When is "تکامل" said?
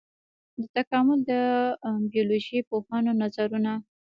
0.75-1.19